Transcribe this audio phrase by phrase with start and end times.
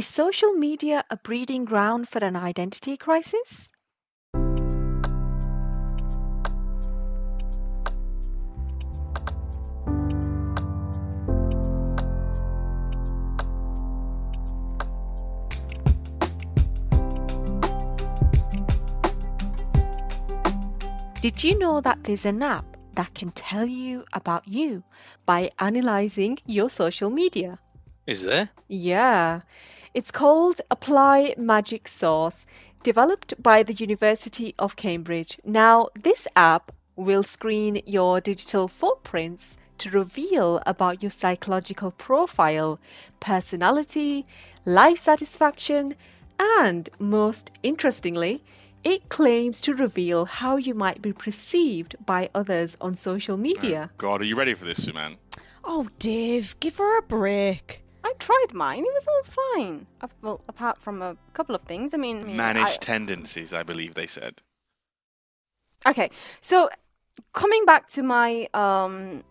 [0.00, 3.68] Is social media a breeding ground for an identity crisis?
[21.20, 22.64] Did you know that there's an app
[22.94, 24.82] that can tell you about you
[25.26, 27.58] by analyzing your social media?
[28.06, 28.48] Is there?
[28.66, 29.42] Yeah.
[29.92, 32.46] It's called Apply Magic Sauce,
[32.84, 35.40] developed by the University of Cambridge.
[35.44, 42.78] Now, this app will screen your digital footprints to reveal about your psychological profile,
[43.18, 44.26] personality,
[44.64, 45.96] life satisfaction,
[46.38, 48.44] and most interestingly,
[48.84, 53.90] it claims to reveal how you might be perceived by others on social media.
[53.90, 55.16] Oh, God, are you ready for this, Suman?
[55.64, 57.82] Oh, Dave, give her a break.
[58.04, 58.84] I tried mine.
[58.84, 59.22] It was all
[59.56, 59.86] fine.
[60.22, 61.94] Well, apart from a couple of things.
[61.94, 64.40] I mean, Managed I- tendencies, I believe they said.
[65.86, 66.68] Okay, so
[67.32, 69.22] coming back to my um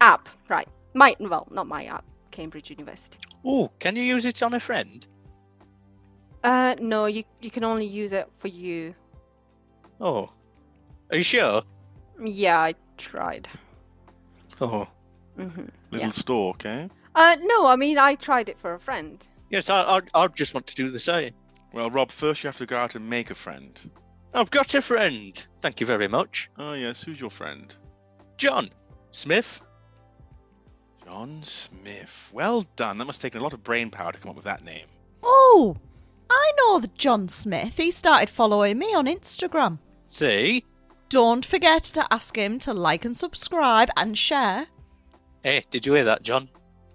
[0.00, 0.68] app, right?
[0.94, 3.18] My well, not my app, Cambridge University.
[3.44, 5.06] Oh, can you use it on a friend?
[6.42, 8.94] Uh, no, you you can only use it for you.
[10.00, 10.30] Oh,
[11.10, 11.62] are you sure?
[12.24, 13.48] Yeah, I tried.
[14.60, 14.88] Oh,
[15.38, 15.66] mm-hmm.
[15.90, 16.10] Little Yeah.
[16.10, 16.88] stalk, eh?
[17.18, 19.26] Uh, no, I mean I tried it for a friend.
[19.50, 19.68] yes.
[19.70, 21.32] I, I, I just want to do the same.
[21.72, 23.90] Well, Rob, first you have to go out and make a friend.
[24.32, 25.46] I've got a friend.
[25.60, 27.74] Thank you very much, Oh, yes, who's your friend?
[28.36, 28.70] John
[29.10, 29.60] Smith.
[31.04, 32.30] John Smith.
[32.32, 32.98] Well done.
[32.98, 34.86] That must have taken a lot of brain power to come up with that name.
[35.22, 35.76] Oh,
[36.30, 37.76] I know the John Smith.
[37.78, 39.78] He started following me on Instagram.
[40.10, 40.64] See,
[41.08, 44.66] Don't forget to ask him to like and subscribe and share.
[45.42, 46.48] hey, did you hear that, John?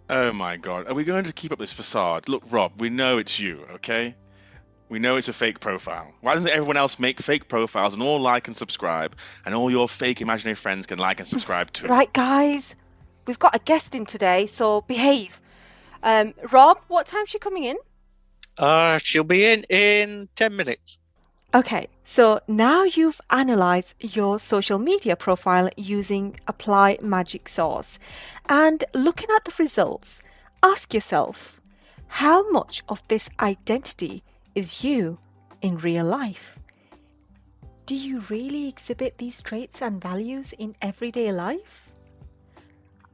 [0.09, 0.87] Oh my god.
[0.87, 2.27] Are we going to keep up this facade?
[2.27, 4.15] Look, Rob, we know it's you, okay?
[4.89, 6.13] We know it's a fake profile.
[6.21, 9.15] Why doesn't everyone else make fake profiles and all like and subscribe?
[9.45, 11.87] And all your fake imaginary friends can like and subscribe too.
[11.87, 12.75] Right, guys,
[13.25, 15.41] we've got a guest in today, so behave.
[16.03, 17.77] Um, Rob, what time's she coming in?
[18.57, 20.99] Uh, she'll be in in ten minutes.
[21.55, 27.99] Okay, so now you've analyzed your social media profile using Apply Magic Sauce
[28.49, 30.19] and looking at the results,
[30.63, 31.61] ask yourself
[32.07, 34.23] how much of this identity
[34.55, 35.19] is you
[35.61, 36.57] in real life?
[37.85, 41.82] Do you really exhibit these traits and values in everyday life?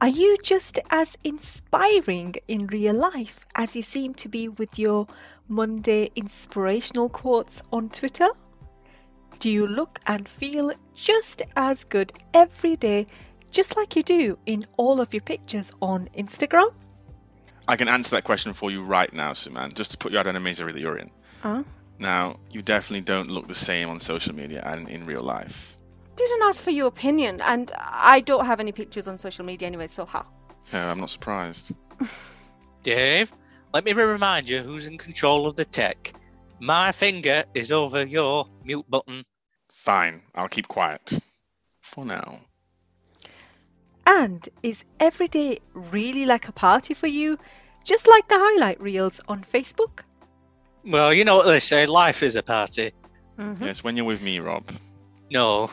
[0.02, 5.06] Are you just as inspiring in real life as you seem to be with your
[5.46, 8.28] Monday inspirational quotes on Twitter?
[9.40, 13.08] Do you look and feel just as good every day,
[13.50, 16.72] just like you do in all of your pictures on Instagram?
[17.68, 20.26] I can answer that question for you right now, Suman, just to put you out
[20.26, 21.10] of the misery that you're in.
[21.42, 21.62] Huh?
[21.98, 25.69] Now, you definitely don't look the same on social media and in real life.
[26.20, 29.86] Didn't ask for your opinion, and I don't have any pictures on social media anyway,
[29.86, 30.26] so how?
[30.70, 31.72] No, I'm not surprised.
[32.82, 33.32] Dave,
[33.72, 36.12] let me remind you who's in control of the tech.
[36.60, 39.24] My finger is over your mute button.
[39.72, 41.10] Fine, I'll keep quiet.
[41.80, 42.40] For now.
[44.04, 47.38] And is every day really like a party for you,
[47.82, 50.00] just like the highlight reels on Facebook?
[50.84, 52.92] Well, you know what they say, life is a party.
[53.38, 53.64] Mm-hmm.
[53.64, 54.70] Yes, when you're with me, Rob.
[55.30, 55.70] No,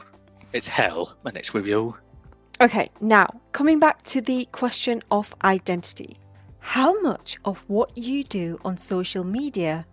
[0.54, 1.98] it's hell and it's with you.
[2.62, 6.18] Okay, now coming back to the question of identity.
[6.60, 9.86] How much of what you do on social media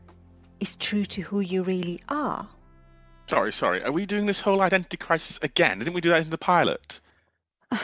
[0.61, 2.49] is true to who you really are?
[3.27, 3.83] Sorry, sorry.
[3.83, 5.79] Are we doing this whole identity crisis again?
[5.79, 7.01] Didn't we do that in the pilot?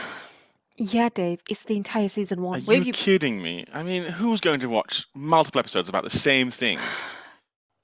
[0.82, 2.60] Yeah, Dave, it's the entire season one.
[2.60, 3.66] Are Where you you- kidding me?
[3.70, 6.78] I mean, who's going to watch multiple episodes about the same thing?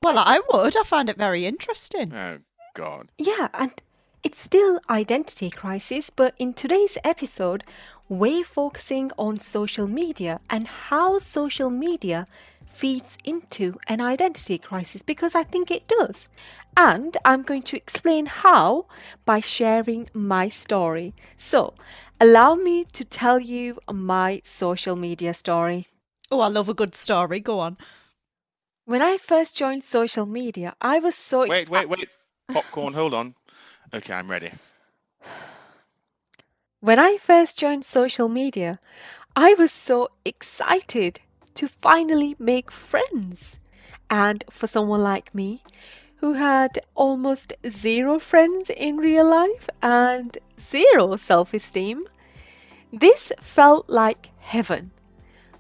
[0.03, 0.77] Well, I would.
[0.77, 2.15] I find it very interesting.
[2.15, 2.39] Oh,
[2.75, 3.09] God.
[3.19, 3.73] Yeah, and
[4.23, 7.65] it's still identity crisis, but in today's episode,
[8.09, 12.27] we're focusing on social media and how social media
[12.77, 16.29] feeds into an identity crisis because I think it does.
[16.77, 18.87] And I'm going to explain how
[19.25, 21.15] by sharing my story.
[21.39, 21.75] So,
[22.21, 25.87] allow me to tell you my social media story.
[26.31, 27.41] Oh, I love a good story.
[27.41, 27.79] Go on.
[28.85, 32.09] When I first joined social media, I was so Wait, wait, wait.
[32.53, 33.35] Popcorn, hold on.
[33.95, 34.51] Okay, I'm ready.
[36.81, 38.79] When I first joined social media,
[39.35, 41.21] I was so excited
[41.55, 43.57] to finally make friends.
[44.11, 45.63] And for someone like me,
[46.17, 52.07] who had almost zero friends in real life and zero self esteem,
[52.93, 54.91] this felt like heaven.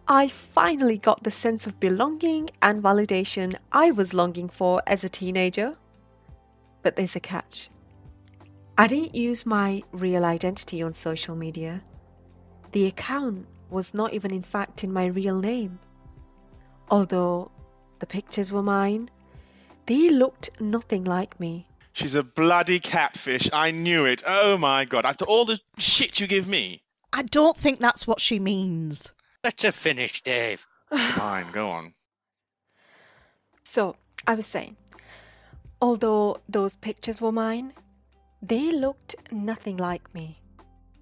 [0.08, 5.08] I finally got the sense of belonging and validation I was longing for as a
[5.08, 5.73] teenager.
[6.82, 7.69] But there's a catch.
[8.78, 11.82] I didn't use my real identity on social media.
[12.73, 15.78] The account was not even, in fact, in my real name.
[16.90, 17.50] Although
[18.00, 19.11] the pictures were mine,
[19.87, 21.64] they looked nothing like me.
[21.94, 23.49] She's a bloody catfish.
[23.50, 24.23] I knew it.
[24.26, 25.06] Oh my god.
[25.06, 26.82] After all the shit you give me.
[27.14, 29.11] I don't think that's what she means.
[29.43, 30.67] Let her finish, Dave.
[31.14, 31.94] Fine, go on.
[33.64, 33.96] So,
[34.26, 34.76] I was saying,
[35.81, 37.73] although those pictures were mine,
[38.42, 40.40] they looked nothing like me.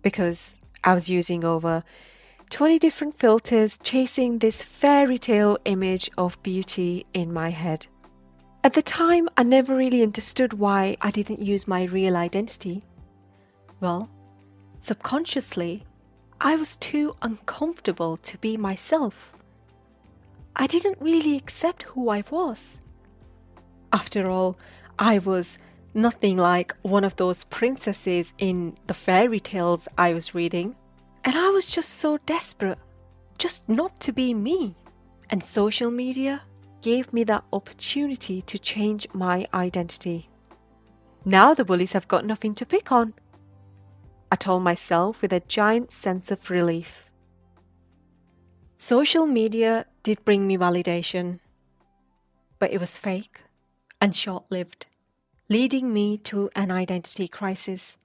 [0.02, 1.82] Because I was using over
[2.50, 7.86] 20 different filters chasing this fairy tale image of beauty in my head.
[8.62, 12.82] At the time, I never really understood why I didn't use my real identity.
[13.80, 14.08] Well,
[14.80, 15.84] subconsciously,
[16.40, 19.34] I was too uncomfortable to be myself.
[20.56, 22.62] I didn't really accept who I was.
[23.92, 24.56] After all,
[24.98, 25.58] I was
[25.94, 30.76] nothing like one of those princesses in the fairy tales I was reading.
[31.24, 32.78] And I was just so desperate,
[33.38, 34.76] just not to be me.
[35.30, 36.42] And social media
[36.82, 40.28] gave me that opportunity to change my identity.
[41.24, 43.14] Now the bullies have got nothing to pick on.
[44.30, 47.08] I told myself with a giant sense of relief.
[48.76, 51.38] Social media did bring me validation,
[52.58, 53.40] but it was fake
[54.00, 54.86] and short lived,
[55.54, 57.96] leading me to an identity crisis.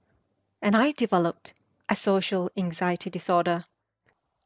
[0.62, 1.52] And I developed
[1.88, 3.64] a social anxiety disorder.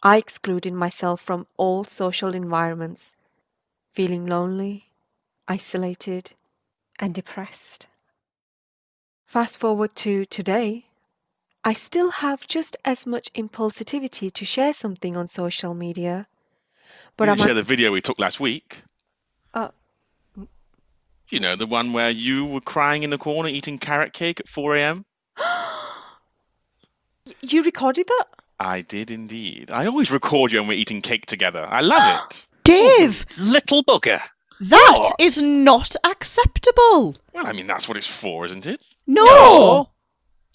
[0.03, 3.13] I excluded myself from all social environments
[3.93, 4.87] feeling lonely,
[5.47, 6.33] isolated,
[6.99, 7.87] and depressed.
[9.27, 10.87] Fast forward to today,
[11.63, 16.27] I still have just as much impulsivity to share something on social media.
[17.19, 18.83] But I'm share the video we took last week.
[19.53, 19.69] Uh,
[21.29, 24.49] You know, the one where you were crying in the corner eating carrot cake at
[24.49, 25.05] 4 a.m.?
[27.41, 28.25] you recorded that?
[28.61, 29.71] I did indeed.
[29.71, 31.67] I always record you when we're eating cake together.
[31.69, 32.47] I love it.
[32.65, 34.21] Dave, oh, Little bugger.
[34.61, 35.17] that What?
[35.19, 37.17] is not acceptable.
[37.33, 38.81] Well, I mean, that's what it's for, isn't it?
[39.07, 39.25] No.
[39.25, 39.91] No.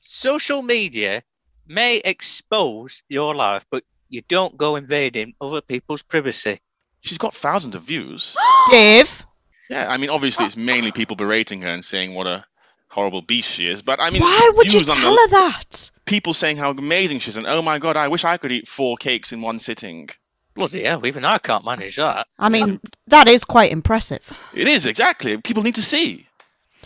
[0.01, 1.21] Social media
[1.67, 6.59] may expose your life, but you don't go invading other people's privacy.
[7.01, 8.35] She's got thousands of views.
[8.71, 9.23] Dave,
[9.69, 12.43] Yeah, I mean, obviously, it's mainly people berating her and saying what a
[12.89, 13.81] horrible beast she is.
[13.83, 15.91] But I mean, why would you views on tell the- her that?
[16.05, 18.67] people saying how amazing she is and oh my god, I wish I could eat
[18.67, 20.09] four cakes in one sitting.
[20.55, 22.25] Bloody hell, even I can't manage that.
[22.39, 24.33] I mean, that is quite impressive.
[24.53, 25.37] It is exactly.
[25.37, 26.27] People need to see.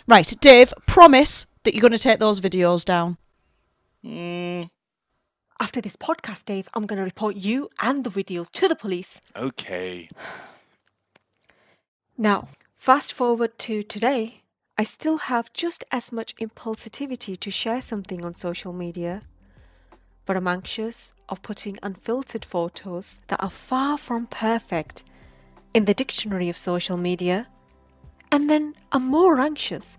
[0.06, 3.16] Right, Dave, promise that you're going to take those videos down.
[4.04, 4.68] Mm,
[5.58, 9.18] After this podcast, Dave, I'm going to report you and the videos to the police.
[9.34, 10.10] okay.
[12.18, 12.48] Now,
[12.84, 14.42] fast forward to today,
[14.76, 19.22] I still have just as much impulsivity to share something on social media,
[20.26, 25.02] but I'm anxious of putting unfiltered photos that are far from perfect
[25.72, 27.46] in the dictionary of social media,
[28.30, 29.96] and then I'm more anxious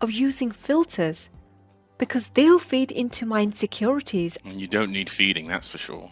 [0.00, 1.28] of using filters
[1.96, 4.36] because they'll feed into my insecurities.
[4.44, 6.10] And you don't need feeding, that's for sure.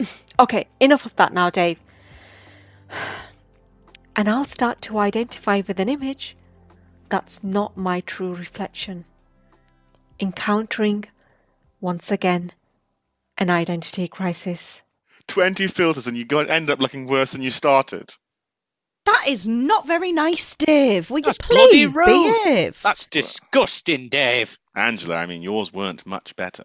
[0.40, 1.78] Okay, enough of that now, Dave.
[4.14, 6.36] And I'll start to identify with an image
[7.08, 9.04] that's not my true reflection.
[10.18, 11.04] Encountering,
[11.80, 12.52] once again,
[13.38, 14.82] an identity crisis.
[15.28, 18.14] 20 filters and you go end up looking worse than you started.
[19.04, 21.10] That is not very nice, Dave.
[21.10, 22.06] Will That's you please rude.
[22.44, 22.80] behave?
[22.82, 24.56] That's disgusting, Dave.
[24.76, 26.64] Angela, I mean, yours weren't much better.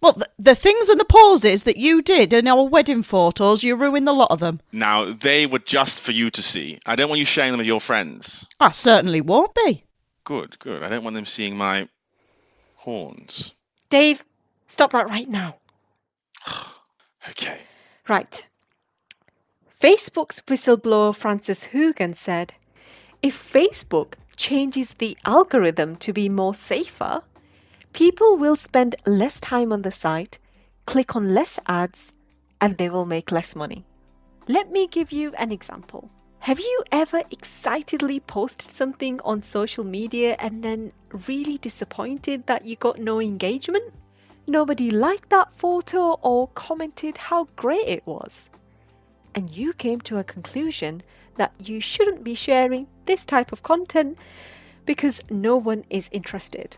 [0.00, 3.74] Well, the, the things and the poses that you did in our wedding photos, you
[3.74, 4.60] ruined a lot of them.
[4.70, 6.78] Now, they were just for you to see.
[6.86, 8.46] I don't want you sharing them with your friends.
[8.60, 9.84] I certainly won't be.
[10.24, 10.82] Good, good.
[10.82, 11.88] I don't want them seeing my
[12.76, 13.52] horns.
[13.90, 14.22] Dave,
[14.68, 15.56] stop that right now.
[17.30, 17.58] Okay.
[18.08, 18.42] Right.
[19.78, 22.54] Facebook's whistleblower Frances Haugen said
[23.22, 27.22] if Facebook changes the algorithm to be more safer,
[27.98, 30.38] people will spend less time on the site,
[30.86, 32.14] click on less ads,
[32.60, 33.84] and they will make less money.
[34.46, 36.08] Let me give you an example.
[36.38, 40.92] Have you ever excitedly posted something on social media and then
[41.26, 43.92] really disappointed that you got no engagement?
[44.46, 48.48] Nobody liked that photo or commented how great it was.
[49.34, 51.02] And you came to a conclusion
[51.36, 54.16] that you shouldn't be sharing this type of content
[54.86, 56.76] because no one is interested.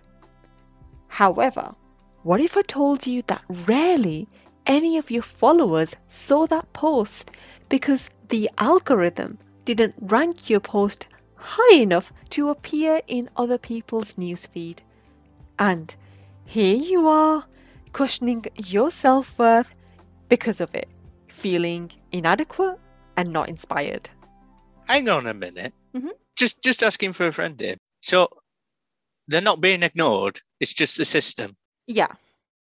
[1.11, 1.75] However,
[2.23, 4.29] what if I told you that rarely
[4.67, 7.31] any of your followers saw that post
[7.69, 14.79] because the algorithm didn't rank your post high enough to appear in other people's newsfeed.
[15.59, 15.95] And
[16.45, 17.45] here you are,
[17.93, 19.73] questioning your self worth
[20.29, 20.89] because of it,
[21.29, 22.79] feeling inadequate
[23.17, 24.09] and not inspired.
[24.87, 25.73] Hang on a minute.
[25.95, 26.11] Mhm.
[26.37, 27.77] Just just asking for a friend here.
[28.03, 28.29] So
[29.31, 30.41] they're not being ignored.
[30.59, 31.57] It's just the system.
[31.87, 32.09] Yeah.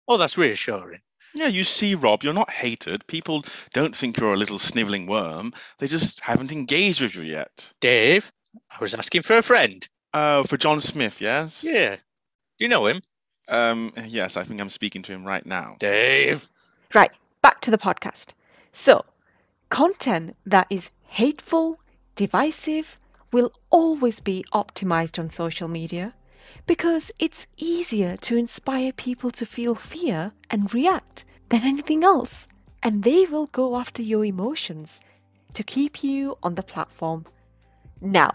[0.07, 1.01] Oh, that's reassuring.
[1.35, 3.07] Yeah, you see, Rob, you're not hated.
[3.07, 5.53] People don't think you're a little snivelling worm.
[5.79, 7.73] They just haven't engaged with you yet.
[7.81, 8.33] Dave,
[8.71, 9.87] I was asking for a friend.
[10.13, 11.65] Uh, for John Smith, yes?
[11.65, 11.97] Yeah.
[11.97, 13.03] Do you know him?
[13.49, 15.77] Um, yes, I think I'm speaking to him right now.
[15.79, 16.49] Dave.
[16.95, 17.13] Right,
[17.43, 18.29] back to the podcast.
[18.73, 19.05] So,
[19.69, 21.79] content that is hateful,
[22.17, 22.99] divisive,
[23.31, 26.15] will always be optimized on social media
[26.69, 32.47] because it's easier to inspire people to feel fear and react than anything else.
[32.83, 35.01] And they will go after your emotions
[35.55, 37.25] to keep you on the platform.
[38.03, 38.35] Now,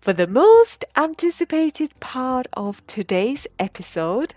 [0.00, 4.34] for the most anticipated part of today's episode,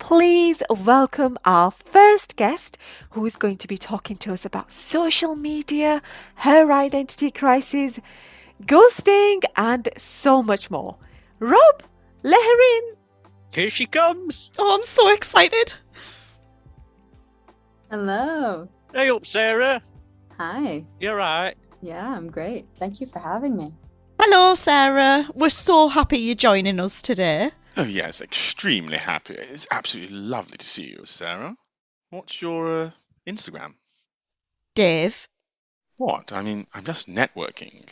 [0.00, 2.76] please welcome our first guest
[3.10, 6.02] who is going to be talking to us about social media,
[6.34, 8.00] her identity crisis,
[8.64, 10.96] ghosting, and so much more.
[11.38, 11.84] Rob,
[12.22, 12.96] let her in.
[13.52, 14.50] Here she comes.
[14.58, 15.74] Oh, I'm so excited.
[17.90, 18.68] Hello.
[18.94, 19.82] Hey up, Sarah.
[20.38, 20.84] Hi.
[21.00, 21.54] You're right.
[21.82, 22.66] Yeah, I'm great.
[22.78, 23.72] Thank you for having me.
[24.20, 25.28] Hello, Sarah.
[25.34, 27.50] We're so happy you're joining us today.
[27.76, 29.34] Oh, yes, extremely happy.
[29.34, 31.56] It's absolutely lovely to see you, Sarah.
[32.10, 32.90] What's your uh,
[33.26, 33.74] Instagram?
[34.74, 35.26] Dave.
[35.96, 36.32] What?
[36.32, 37.88] I mean, I'm just networking.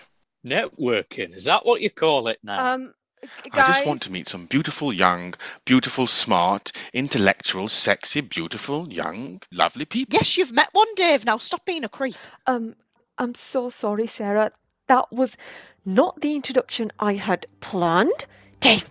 [0.46, 1.34] Networking.
[1.34, 2.74] Is that what you call it now?
[2.74, 5.34] Um, g- I just want to meet some beautiful, young,
[5.64, 10.14] beautiful, smart, intellectual, sexy, beautiful, young, lovely people.
[10.14, 11.24] Yes, you've met one, Dave.
[11.24, 12.16] Now stop being a creep.
[12.46, 12.76] Um,
[13.18, 14.52] I'm so sorry, Sarah.
[14.86, 15.36] That was
[15.84, 18.26] not the introduction I had planned.
[18.60, 18.90] Dave.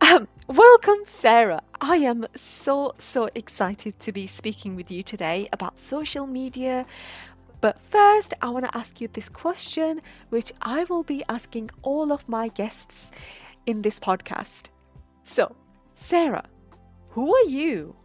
[0.00, 1.62] Um, welcome, Sarah.
[1.80, 6.86] I am so, so excited to be speaking with you today about social media.
[7.60, 12.12] But first, I want to ask you this question, which I will be asking all
[12.12, 13.10] of my guests
[13.66, 14.68] in this podcast.
[15.24, 15.54] So,
[15.96, 16.44] Sarah,
[17.10, 17.96] who are you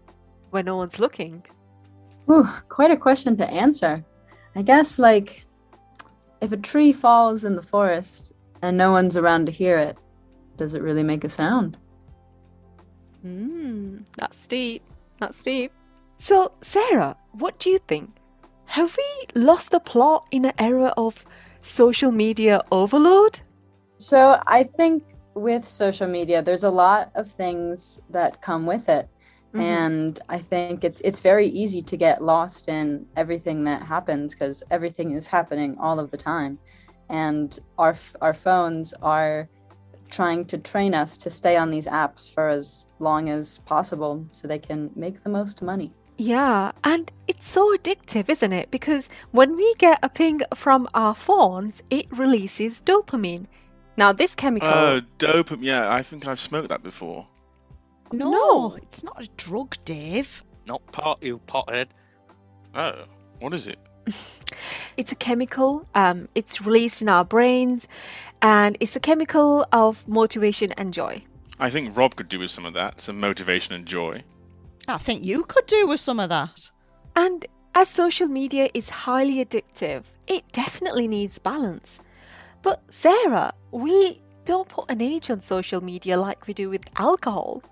[0.49, 1.43] when no one's looking?
[2.25, 4.03] Whew, quite a question to answer.
[4.55, 5.45] I guess, like,
[6.41, 9.97] if a tree falls in the forest and no one's around to hear it,
[10.57, 11.77] does it really make a sound?
[13.21, 14.83] Hmm, that's deep.
[15.19, 15.71] That's deep.
[16.17, 18.09] So, Sarah, what do you think?
[18.73, 21.27] Have we lost the plot in an era of
[21.61, 23.39] social media overload?
[23.97, 25.03] So, I think
[25.35, 29.07] with social media, there's a lot of things that come with it.
[29.53, 29.61] Mhm.
[29.61, 34.63] and i think it's it's very easy to get lost in everything that happens because
[34.71, 36.57] everything is happening all of the time
[37.09, 39.47] and our our phones are
[40.09, 44.47] trying to train us to stay on these apps for as long as possible so
[44.47, 45.91] they can make the most money
[46.23, 48.71] Yeah, and it's so addictive, isn't it?
[48.71, 53.45] Because when we get a ping from our phones, it releases dopamine.
[53.97, 54.69] Now, this chemical.
[54.69, 55.63] Oh, dopamine.
[55.63, 57.27] Yeah, I think I've smoked that before.
[58.13, 58.75] No, No.
[58.75, 60.43] it's not a drug, Dave.
[60.65, 61.87] Not pot, you pothead.
[62.73, 63.03] Oh,
[63.39, 63.79] what is it?
[64.95, 65.87] It's a chemical.
[65.95, 67.87] Um, it's released in our brains,
[68.43, 71.23] and it's a chemical of motivation and joy.
[71.59, 74.23] I think Rob could do with some of that, some motivation and joy.
[74.87, 76.71] I think you could do with some of that.
[77.15, 81.99] And as social media is highly addictive, it definitely needs balance.
[82.61, 87.63] But Sarah, we don't put an age on social media like we do with alcohol.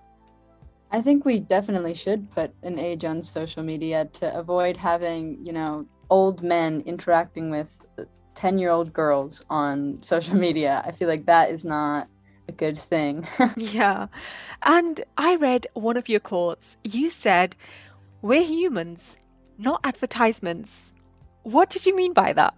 [0.92, 5.54] i think we definitely should put an age on social media to avoid having you
[5.54, 7.82] know old men interacting with
[8.36, 12.08] 10 year old girls on social media i feel like that is not
[12.52, 13.28] a good thing
[13.58, 14.08] Yeah.
[14.64, 16.78] And I read one of your quotes.
[16.84, 17.56] You said,
[18.22, 19.18] We're humans,
[19.58, 20.92] not advertisements.
[21.44, 22.54] What did you mean by that?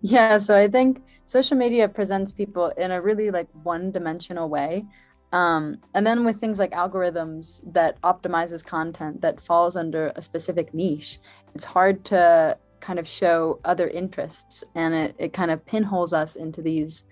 [0.00, 4.84] Yeah, so I think social media presents people in a really like one-dimensional way.
[5.32, 10.72] Um, and then with things like algorithms that optimizes content that falls under a specific
[10.72, 11.18] niche,
[11.54, 16.36] it's hard to kind of show other interests and it, it kind of pinholes us
[16.36, 17.04] into these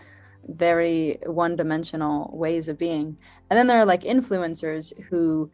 [0.48, 3.16] very one-dimensional ways of being.
[3.50, 5.50] And then there are like influencers who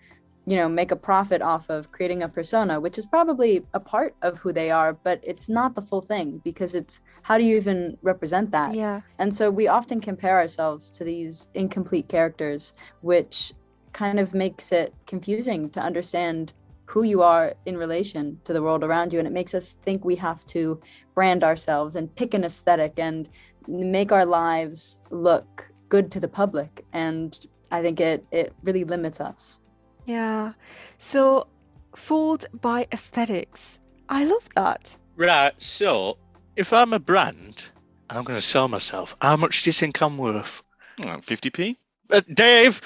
[0.47, 4.14] you know make a profit off of creating a persona which is probably a part
[4.23, 7.56] of who they are but it's not the full thing because it's how do you
[7.59, 9.02] even represent that Yeah.
[9.18, 13.52] and so we often compare ourselves to these incomplete characters which
[13.92, 16.54] kind of makes it confusing to understand
[16.90, 19.20] who you are in relation to the world around you.
[19.20, 20.80] And it makes us think we have to
[21.14, 23.28] brand ourselves and pick an aesthetic and
[23.69, 26.85] make our lives look good to the public.
[26.93, 27.38] And
[27.71, 29.61] I think it, it really limits us.
[30.07, 30.52] Yeah.
[30.99, 31.47] So,
[31.95, 33.79] fooled by aesthetics.
[34.09, 34.97] I love that.
[35.17, 36.19] Right, so
[36.57, 37.71] if I'm a brand
[38.09, 40.62] and I'm going to sell myself, how much do you think I'm worth?
[41.02, 41.76] Oh, 50p?
[42.11, 42.81] Uh, Dave!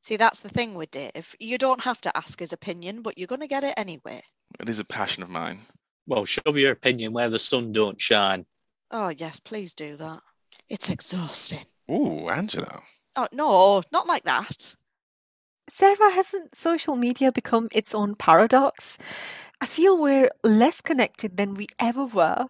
[0.00, 1.34] See, that's the thing with Dave.
[1.40, 4.22] You don't have to ask his opinion, but you're going to get it anyway.
[4.60, 5.60] It is a passion of mine.
[6.06, 8.46] Well, shove your opinion where the sun don't shine.
[8.90, 10.20] Oh, yes, please do that.
[10.68, 11.64] It's exhausting.
[11.90, 12.80] Ooh, Angela.
[13.16, 14.74] Oh, no, not like that.
[15.68, 18.98] Sarah, hasn't social media become its own paradox?
[19.60, 22.46] I feel we're less connected than we ever were.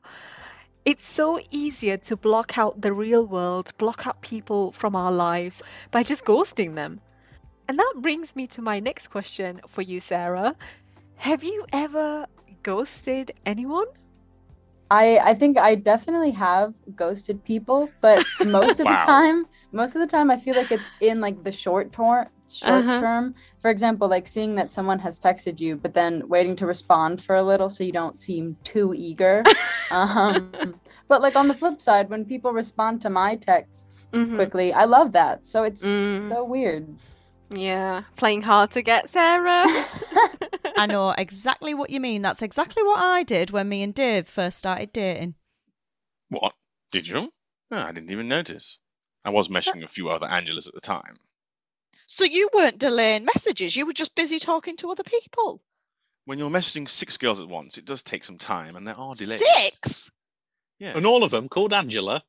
[0.85, 5.62] It's so easier to block out the real world, block out people from our lives
[5.90, 7.00] by just ghosting them.
[7.69, 10.55] And that brings me to my next question for you, Sarah.
[11.16, 12.26] Have you ever
[12.62, 13.87] ghosted anyone?
[14.90, 18.97] I I think I definitely have ghosted people, but most of Wow.
[18.97, 22.28] the time, most of the time I feel like it's in like the short term
[22.49, 22.99] short Uh-huh.
[22.99, 23.35] term.
[23.61, 27.35] For example, like seeing that someone has texted you but then waiting to respond for
[27.37, 29.43] a little so you don't seem too eager.
[29.90, 34.37] um but like on the flip side, when people respond to my texts Mhm.
[34.37, 35.45] quickly, I love that.
[35.47, 36.28] So it's Mm.
[36.33, 36.87] so weird.
[37.50, 39.67] Yeah, playing hard to get, Sarah.
[40.76, 42.23] I know exactly what you mean.
[42.23, 45.35] That's exactly what I did when me and Dave first started dating.
[46.29, 46.55] What?
[46.93, 47.31] Did you?
[47.71, 48.79] No, I didn't even notice.
[49.25, 51.17] I was messaging a few other Angelas at the time.
[52.07, 55.61] So you weren't delaying messages, you were just busy talking to other people.
[56.25, 59.15] When you're messaging six girls at once, it does take some time, and there are
[59.15, 59.43] delays.
[59.45, 60.11] Six?
[60.79, 60.97] Yeah.
[60.97, 62.23] And all of them called Angela.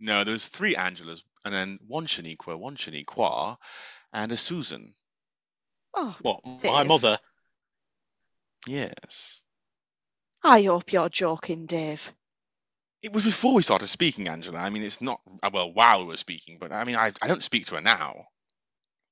[0.00, 3.56] No, there was three Angelas, and then one Shaniqua, one Shaniqua,
[4.12, 4.94] and a Susan.
[5.94, 6.40] Oh, What?
[6.64, 7.18] My mother.
[8.66, 9.40] Yes.
[10.44, 12.12] I hope you're joking, Dave.
[13.02, 14.58] It was before we started speaking, Angela.
[14.58, 15.20] I mean, it's not
[15.52, 18.26] well while we were speaking, but I mean, I, I don't speak to her now.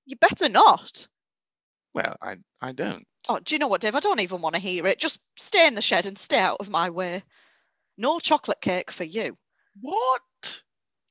[0.06, 1.08] You better not.
[1.92, 3.04] Well, I I don't.
[3.28, 3.96] Oh, do you know what, Dave?
[3.96, 4.98] I don't even want to hear it.
[4.98, 7.22] Just stay in the shed and stay out of my way.
[7.98, 9.36] No chocolate cake for you.
[9.80, 10.62] What?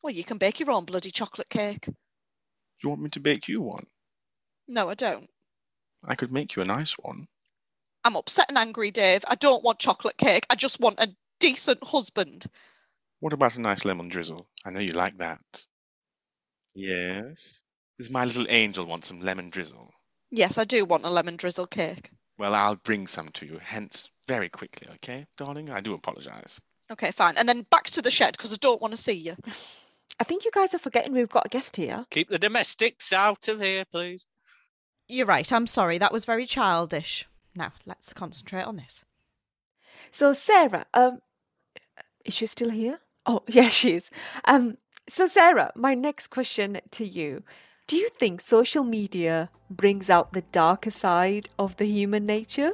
[0.02, 1.88] Well, you can bake your own bloody chocolate cake.
[2.82, 3.86] You want me to bake you one?
[4.68, 5.30] No, I don't.
[6.06, 7.28] I could make you a nice one.
[8.06, 9.26] I'm upset and angry, Dave.
[9.28, 10.46] I don't want chocolate cake.
[10.50, 12.46] I just want a decent husband.
[13.20, 14.48] What about a nice lemon drizzle?
[14.66, 15.66] I know you like that.
[16.74, 17.64] Yes.
[17.98, 19.92] Does my little angel want some lemon drizzle?
[20.32, 22.12] Yes, I do want a lemon drizzle cake.
[22.38, 25.74] Well, I'll bring some to you, hence very quickly, okay, darling?
[25.74, 26.62] I do apologize.
[26.90, 27.36] Okay, fine.
[27.36, 29.36] And then back to the shed because I don't want to see you.
[30.20, 32.06] I think you guys are forgetting we've got a guest here.
[32.10, 34.28] Keep the domestics out of here, please.
[35.08, 35.52] You're right.
[35.52, 35.98] I'm sorry.
[35.98, 37.26] That was very childish.
[37.56, 39.04] Now, let's concentrate on this.
[40.12, 41.20] So, Sarah, um,
[42.26, 43.00] is she still here?
[43.26, 44.10] Oh, yes, she is.
[44.46, 44.78] Um,
[45.08, 47.44] so, Sarah, my next question to you:
[47.88, 52.74] Do you think social media brings out the darker side of the human nature?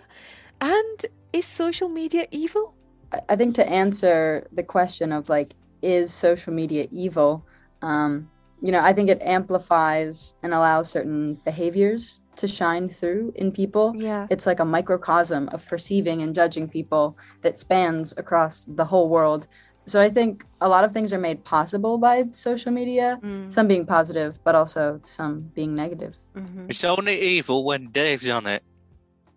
[0.60, 2.74] And is social media evil?
[3.14, 7.46] I- I think to answer the question of like, is social media evil?
[7.82, 8.30] Um,
[8.62, 13.94] you know, I think it amplifies and allows certain behaviors to shine through in people.
[13.98, 14.28] Yeah.
[14.30, 19.48] It's like a microcosm of perceiving and judging people that spans across the whole world.
[19.88, 23.68] So I think a lot of things are made possible by social media, Mm, some
[23.68, 26.14] being positive, but also some being negative.
[26.36, 26.66] mhm.
[26.70, 28.64] It's only evil when Dave's on it.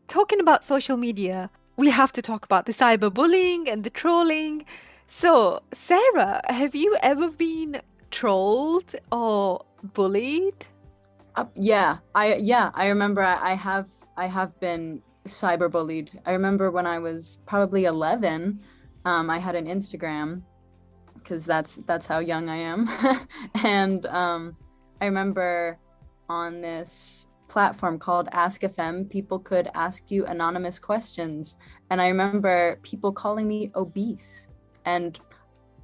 [0.08, 4.64] Talking about social media, we have to talk about the cyberbullying and the trolling.
[5.08, 10.66] So, Sarah, have you ever been trolled or bullied?
[11.34, 16.10] Uh, yeah, I yeah, I remember I, I have I have been cyberbullied.
[16.26, 18.60] I remember when I was probably 11,
[19.06, 20.42] um, I had an Instagram
[21.14, 22.88] because that's that's how young I am,
[23.64, 24.56] and um,
[25.00, 25.78] I remember
[26.28, 31.56] on this platform called Ask FM, people could ask you anonymous questions,
[31.88, 34.48] and I remember people calling me obese,
[34.88, 35.20] and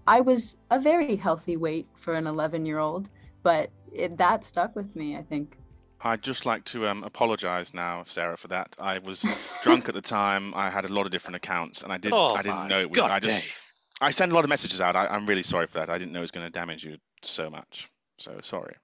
[0.06, 3.10] I was a very healthy weight for an 11 year old,
[3.42, 5.16] but it, that stuck with me.
[5.16, 5.58] I think.
[6.00, 8.76] I'd just like to um, apologize now, Sarah, for that.
[8.78, 9.24] I was
[9.62, 10.52] drunk at the time.
[10.54, 12.12] I had a lot of different accounts, and I did.
[12.12, 12.98] oh I didn't know it was.
[12.98, 13.42] God, I just.
[13.42, 13.60] Dave.
[14.00, 14.96] I send a lot of messages out.
[14.96, 15.88] I, I'm really sorry for that.
[15.88, 17.88] I didn't know it was going to damage you so much.
[18.18, 18.74] So sorry.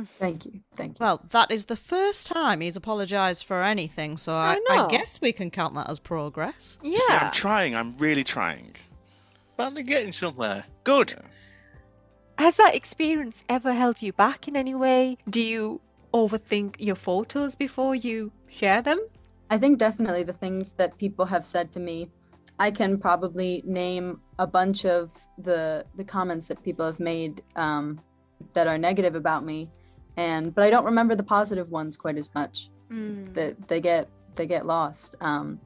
[0.00, 0.60] Thank you.
[0.74, 1.04] Thank you.
[1.04, 5.20] Well, that is the first time he's apologised for anything, so I, I I, guess
[5.20, 6.78] we can count that as progress.
[6.82, 6.98] Yeah.
[6.98, 7.76] See, I'm trying.
[7.76, 8.74] I'm really trying.
[9.56, 10.64] Finally getting somewhere.
[10.84, 11.14] Good.
[11.22, 11.50] Yes.
[12.38, 15.18] Has that experience ever held you back in any way?
[15.28, 15.80] Do you
[16.12, 18.98] overthink your photos before you share them?
[19.50, 22.08] I think definitely the things that people have said to me,
[22.58, 28.00] I can probably name a bunch of the the comments that people have made um,
[28.54, 29.70] that are negative about me,
[30.16, 32.70] and but I don't remember the positive ones quite as much.
[32.90, 33.34] Mm.
[33.34, 35.16] That they get they get lost.
[35.20, 35.60] Um,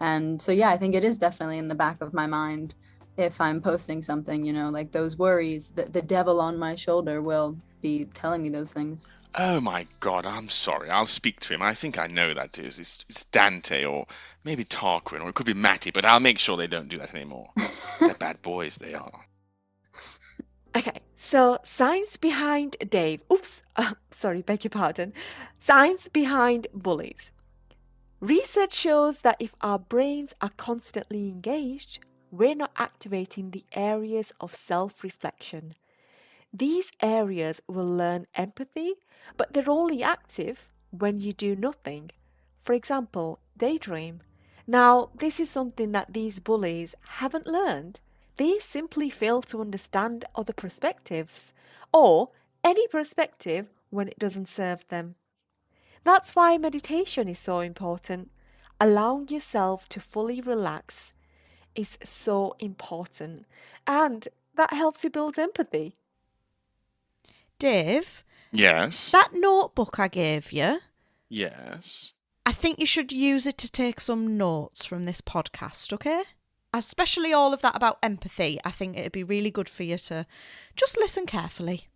[0.00, 2.74] and so yeah, I think it is definitely in the back of my mind
[3.16, 7.22] if I'm posting something, you know, like those worries, the, the devil on my shoulder
[7.22, 9.10] will be telling me those things.
[9.34, 10.90] Oh my god, I'm sorry.
[10.90, 11.62] I'll speak to him.
[11.62, 12.78] I think I know that is.
[12.78, 14.06] It's, it's Dante or
[14.44, 17.14] maybe Tarquin or it could be Matty, but I'll make sure they don't do that
[17.14, 17.48] anymore.
[18.00, 19.26] They're bad boys, they are.
[20.76, 23.22] Okay, so signs behind Dave.
[23.32, 25.12] Oops, uh, sorry, beg your pardon.
[25.58, 27.30] Signs behind bullies.
[28.20, 31.98] Research shows that if our brains are constantly engaged,
[32.36, 35.74] we're not activating the areas of self reflection.
[36.52, 38.94] These areas will learn empathy,
[39.36, 42.10] but they're only active when you do nothing.
[42.62, 44.20] For example, daydream.
[44.66, 48.00] Now, this is something that these bullies haven't learned.
[48.36, 51.52] They simply fail to understand other perspectives,
[51.92, 52.30] or
[52.64, 55.14] any perspective when it doesn't serve them.
[56.04, 58.30] That's why meditation is so important.
[58.80, 61.12] Allowing yourself to fully relax
[61.76, 63.46] is so important,
[63.86, 65.94] and that helps you build empathy.
[67.58, 69.10] Dave, Yes.
[69.10, 70.80] that notebook I gave you,
[71.28, 72.12] Yes.
[72.44, 76.22] I think you should use it to take some notes from this podcast, okay?
[76.72, 78.60] Especially all of that about empathy.
[78.64, 80.26] I think it'd be really good for you to
[80.76, 81.88] just listen carefully.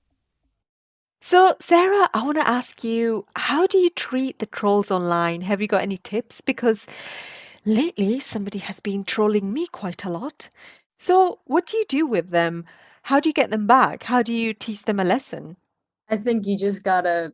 [1.20, 5.42] So, Sarah, I want to ask you how do you treat the trolls online?
[5.42, 6.40] Have you got any tips?
[6.40, 6.86] Because
[7.64, 10.48] lately somebody has been trolling me quite a lot.
[10.94, 12.64] So, what do you do with them?
[13.04, 14.04] How do you get them back?
[14.04, 15.56] How do you teach them a lesson?
[16.08, 17.32] I think you just gotta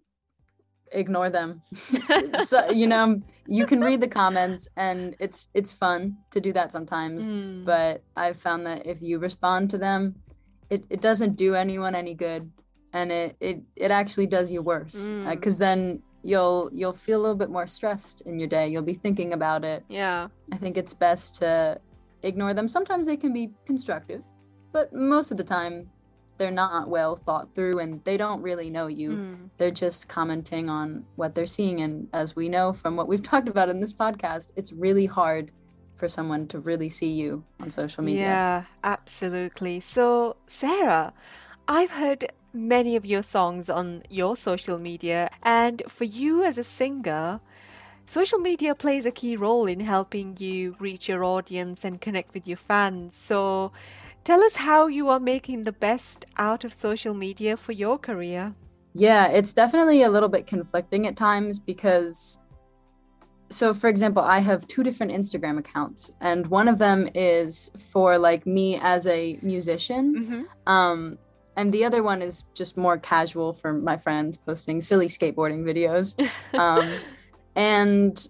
[0.93, 1.63] ignore them.
[2.45, 6.73] so you know, you can read the comments, and it's it's fun to do that
[6.73, 7.29] sometimes.
[7.29, 7.65] Mm.
[7.65, 10.15] But I've found that if you respond to them,
[10.71, 12.51] it, it doesn't do anyone any good,
[12.93, 15.09] and it it, it actually does you worse.
[15.09, 15.31] Mm.
[15.31, 18.69] Because then you'll you'll feel a little bit more stressed in your day.
[18.69, 19.85] You'll be thinking about it.
[19.89, 20.29] Yeah.
[20.53, 21.81] I think it's best to
[22.23, 22.69] ignore them.
[22.69, 24.23] Sometimes they can be constructive,
[24.73, 25.89] but most of the time
[26.37, 29.11] they're not well thought through and they don't really know you.
[29.13, 29.51] Mm.
[29.57, 31.81] They're just commenting on what they're seeing.
[31.81, 35.53] And as we know from what we've talked about in this podcast, it's really hard
[35.95, 38.23] for someone to really see you on social media.
[38.23, 39.81] Yeah, absolutely.
[39.81, 41.15] So, Sarah,
[41.69, 46.65] I've heard many of your songs on your social media, and for you as a
[46.65, 47.41] singer,
[48.07, 52.49] social media plays a key role in helping you reach your audience and connect with
[52.49, 53.15] your fans.
[53.15, 53.73] So,
[54.25, 58.53] tell us how you are making the best out of social media for your career.
[58.95, 62.39] Yeah, it's definitely a little bit conflicting at times because
[63.49, 68.19] so for example, I have two different Instagram accounts and one of them is for
[68.19, 70.43] like me as a musician Mm-hmm.
[70.67, 71.19] um
[71.57, 76.15] and the other one is just more casual for my friends posting silly skateboarding videos.
[76.59, 76.89] Um
[77.57, 78.29] and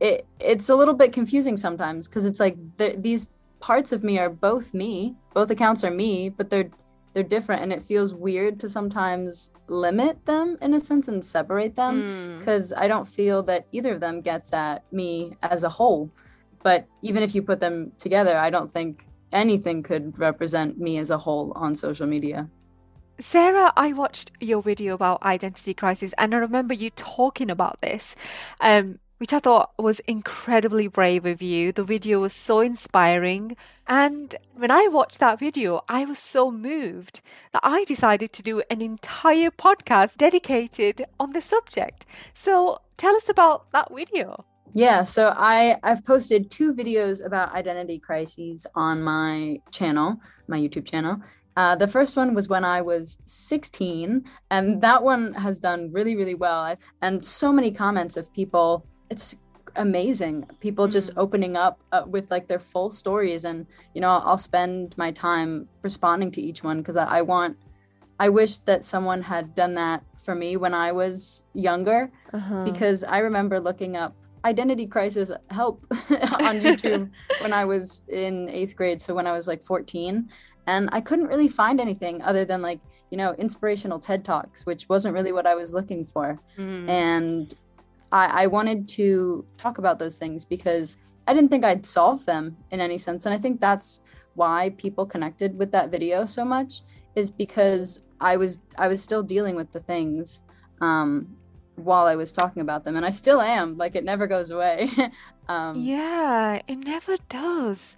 [0.00, 3.30] it it's a little bit confusing sometimes because it's like the, these
[3.60, 6.70] parts of me are both me both accounts are me but they're
[7.12, 11.74] they're different and it feels weird to sometimes limit them in a sense and separate
[11.74, 12.38] them Mm.
[12.38, 16.08] because i don't feel that either of them gets at me as a whole
[16.62, 21.10] but even if you put them together i don't think anything could represent me as
[21.10, 22.48] a whole on social media
[23.20, 28.14] Sarah, I watched your video about identity crisis and I remember you talking about this,
[28.60, 31.72] um, which I thought was incredibly brave of you.
[31.72, 33.56] The video was so inspiring.
[33.88, 37.20] And when I watched that video, I was so moved
[37.52, 42.06] that I decided to do an entire podcast dedicated on the subject.
[42.34, 44.44] So tell us about that video.
[44.74, 50.84] Yeah, so I I've posted two videos about identity crises on my channel, my YouTube
[50.86, 51.16] channel.
[51.56, 56.14] Uh, the first one was when I was 16, and that one has done really,
[56.14, 56.60] really well.
[56.60, 58.86] I, and so many comments of people.
[59.10, 59.34] It's
[59.74, 60.46] amazing.
[60.60, 64.94] People just opening up uh, with like their full stories, and you know, I'll spend
[64.96, 67.56] my time responding to each one because I, I want.
[68.20, 72.64] I wish that someone had done that for me when I was younger Uh-huh.
[72.64, 78.76] because I remember looking up identity crisis help on YouTube when I was in eighth
[78.76, 79.00] grade.
[79.00, 80.28] So when I was like 14,
[80.66, 84.88] and I couldn't really find anything other than like, you know, inspirational TED Talks, which
[84.88, 86.38] wasn't really what I was looking for.
[86.58, 86.88] Mm.
[86.88, 87.54] And
[88.12, 92.56] I, I wanted to talk about those things because I didn't think I'd solve them
[92.70, 93.24] in any sense.
[93.24, 94.00] And I think that's
[94.34, 96.82] why people connected with that video so much
[97.14, 100.42] is because I was I was still dealing with the things
[100.80, 101.28] um,
[101.78, 103.76] while I was talking about them, and I still am.
[103.76, 104.90] Like it never goes away.
[105.48, 107.94] um, Yeah, it never does.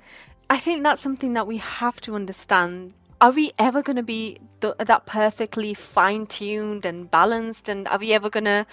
[0.48, 2.94] I think that's something that we have to understand.
[3.20, 7.68] Are we ever going to be th- that perfectly fine tuned and balanced?
[7.68, 8.66] And are we ever going to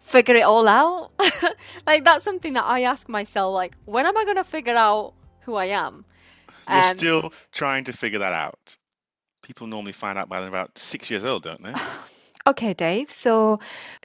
[0.00, 1.10] figure it all out?
[1.86, 5.14] like, that's something that I ask myself, like, when am I going to figure out
[5.40, 6.04] who I am?
[6.68, 8.76] You're Um, still trying to figure that out.
[9.42, 11.74] People normally find out by about six years old, don't they?
[12.46, 13.58] Okay, Dave, so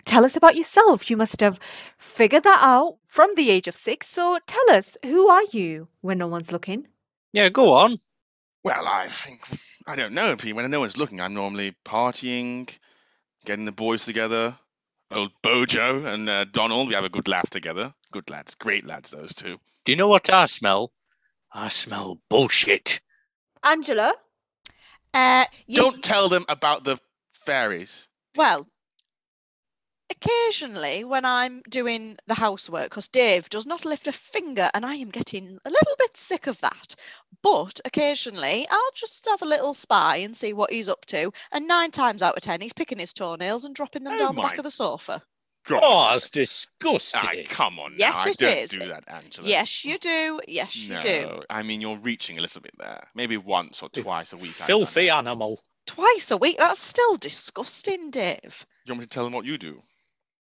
[0.06, 1.10] tell us about yourself.
[1.10, 1.60] You must have
[1.97, 4.08] figured that out from the age of six.
[4.08, 6.88] So tell us, who are you when no one's looking?
[7.34, 7.97] Yeah, go on.
[8.63, 9.41] Well, I think
[9.88, 10.36] I don't know.
[10.36, 10.56] Pete.
[10.56, 12.69] When no one's looking, I'm normally partying,
[13.45, 14.56] getting the boys together.
[15.12, 17.93] Old Bojo and uh, Donald, we have a good laugh together.
[18.12, 19.58] Good lads, great lads, those two.
[19.86, 20.91] Do you know what I smell?
[21.52, 23.02] I smell bullshit.
[23.63, 24.13] Angela?
[25.13, 26.97] Uh, you, Don't tell them about the
[27.32, 28.08] fairies.
[28.39, 28.65] Well,
[30.10, 34.95] occasionally when I'm doing the housework, because Dave does not lift a finger, and I
[34.95, 36.95] am getting a little bit sick of that.
[37.43, 41.34] But occasionally I'll just have a little spy and see what he's up to.
[41.52, 44.36] And nine times out of ten, he's picking his toenails and dropping them Oh down
[44.36, 45.21] the back of the sofa.
[45.65, 45.82] God.
[45.84, 47.19] Oh, that's disgusting.
[47.21, 48.21] Ah, come on Yes, now.
[48.21, 48.69] I it don't is.
[48.69, 49.49] do that, Angela.
[49.49, 50.39] Yes, you do.
[50.47, 51.43] Yes, you no, do.
[51.49, 53.06] I mean you're reaching a little bit there.
[53.15, 54.52] Maybe once or twice a week.
[54.52, 55.60] Filthy animal.
[55.89, 56.58] Twice a week.
[56.60, 58.63] That's still disgusting, Dave.
[58.86, 59.82] Do you want me to tell them what you do?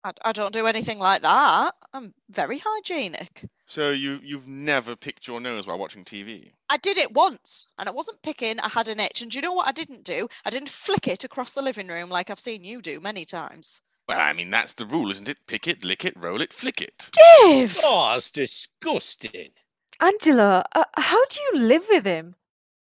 [0.02, 1.72] I, I don't do anything like that.
[1.92, 3.44] I'm very hygienic.
[3.64, 6.50] So you you've never picked your nose while watching TV?
[6.68, 9.22] I did it once and I wasn't picking, I had an itch.
[9.22, 10.26] And do you know what I didn't do?
[10.44, 13.80] I didn't flick it across the living room like I've seen you do many times.
[14.08, 15.38] Well, I mean that's the rule, isn't it?
[15.46, 17.08] Pick it, lick it, roll it, flick it.
[17.12, 17.78] Dave!
[17.84, 19.52] Oh, that's disgusting.
[20.00, 22.34] Angela, uh, how do you live with him?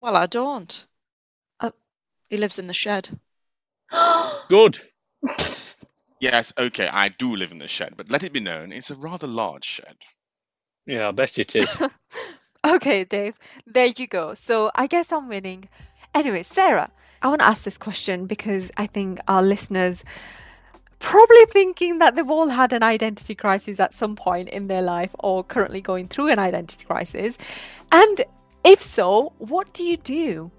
[0.02, 0.86] Well, I don't.
[2.32, 3.10] He lives in the shed.
[4.48, 4.78] Good.
[6.18, 8.94] Yes, okay, I do live in the shed, but let it be known it's a
[8.94, 9.96] rather large shed.
[10.86, 11.78] Yeah, I bet it is.
[12.64, 13.34] okay, Dave,
[13.66, 14.32] there you go.
[14.32, 15.68] So I guess I'm winning.
[16.14, 16.90] Anyway, Sarah,
[17.20, 20.02] I want to ask this question because I think our listeners
[21.00, 25.14] probably thinking that they've all had an identity crisis at some point in their life
[25.18, 27.36] or currently going through an identity crisis.
[27.90, 28.22] And
[28.64, 30.50] if so, what do you do?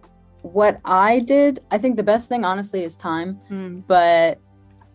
[0.44, 3.40] What I did, I think the best thing, honestly, is time.
[3.88, 4.40] But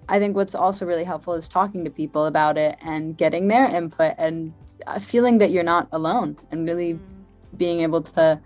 [0.08, 3.66] I think what's also really helpful is talking to people about it and getting their
[3.66, 4.54] input and
[4.86, 6.98] uh, feeling that you're not alone and really
[7.56, 8.40] being able to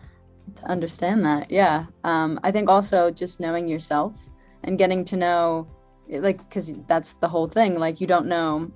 [0.55, 1.51] to understand that.
[1.51, 1.87] Yeah.
[2.05, 4.31] Um, I think also just knowing yourself
[4.65, 5.69] and getting to know,
[6.09, 7.79] like, because that's the whole thing.
[7.79, 8.71] Like, you don't know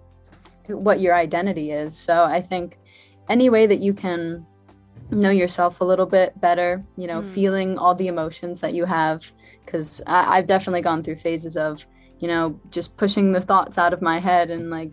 [0.69, 1.97] what your identity is.
[1.97, 2.79] So I think
[3.29, 4.47] any way that you can
[5.11, 7.25] know yourself a little bit better, you know, Mm.
[7.25, 9.33] feeling all the emotions that you have,
[9.65, 11.87] because I've definitely gone through phases of,
[12.19, 14.93] you know, just pushing the thoughts out of my head and like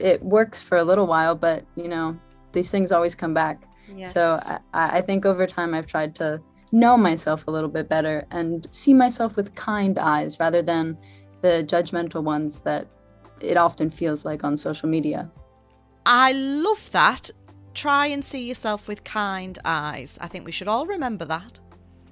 [0.00, 2.18] it works for a little while, but, you know,
[2.52, 3.62] these things always come back.
[4.02, 4.40] So
[4.72, 6.40] I, I think over time I've tried to
[6.72, 10.96] know myself a little bit better and see myself with kind eyes rather than
[11.42, 12.86] the judgmental ones that
[13.40, 15.30] it often feels like on social media.
[16.06, 17.30] I love that.
[17.74, 20.18] Try and see yourself with kind eyes.
[20.20, 21.58] I think we should all remember that.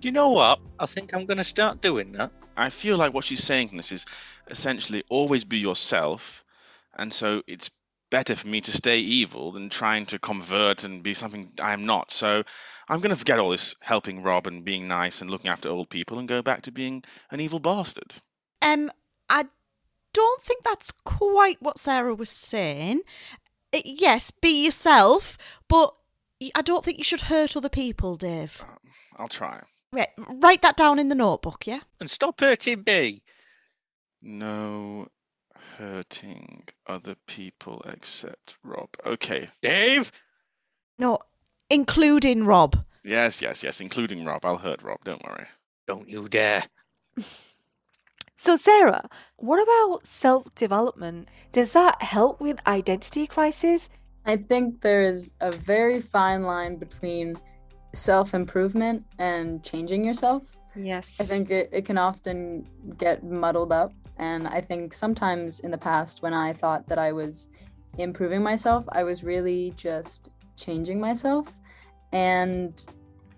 [0.01, 0.61] Do you know what?
[0.79, 2.33] I think I'm going to start doing that.
[2.57, 4.07] I feel like what she's saying this is
[4.49, 6.45] essentially always be yourself,
[6.97, 7.71] and so it's
[8.11, 11.87] better for me to stay evil than trying to convert and be something I am
[11.87, 12.11] not.
[12.11, 12.43] So
[12.89, 15.89] I'm going to forget all this helping Rob and being nice and looking after old
[15.89, 18.13] people and go back to being an evil bastard.
[18.63, 18.91] Um,
[19.29, 19.47] I
[20.13, 23.03] don't think that's quite what Sarah was saying.
[23.75, 25.95] Uh, yes, be yourself, but
[26.55, 28.61] I don't think you should hurt other people, Dave.
[28.63, 28.79] Um,
[29.19, 29.61] I'll try.
[29.93, 31.81] Right, write that down in the notebook, yeah?
[31.99, 33.23] And stop hurting me.
[34.23, 35.09] No
[35.77, 38.89] hurting other people except Rob.
[39.07, 39.49] Okay.
[39.63, 40.13] Dave?
[40.99, 41.19] No,
[41.71, 42.85] including Rob.
[43.03, 44.45] Yes, yes, yes, including Rob.
[44.45, 45.47] I'll hurt Rob, don't worry.
[45.87, 46.63] Don't you dare.
[48.43, 51.29] So, Sarah, what about self development?
[51.53, 53.91] Does that help with identity crisis?
[54.25, 57.37] I think there is a very fine line between
[57.93, 60.59] self improvement and changing yourself.
[60.75, 61.21] Yes.
[61.21, 63.93] I think it, it can often get muddled up.
[64.17, 67.49] And I think sometimes in the past, when I thought that I was
[67.99, 71.61] improving myself, I was really just changing myself.
[72.13, 72.87] And